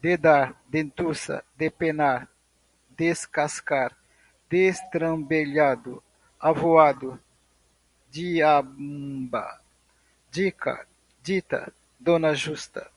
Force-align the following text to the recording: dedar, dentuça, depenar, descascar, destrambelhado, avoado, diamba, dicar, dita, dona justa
dedar, 0.00 0.46
dentuça, 0.68 1.44
depenar, 1.56 2.28
descascar, 2.90 3.96
destrambelhado, 4.48 6.02
avoado, 6.40 7.20
diamba, 8.10 9.60
dicar, 10.30 10.88
dita, 11.22 11.72
dona 12.00 12.34
justa 12.34 12.90